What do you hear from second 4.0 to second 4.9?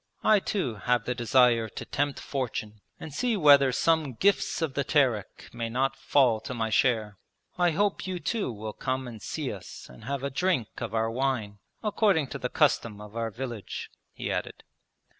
Gifts of the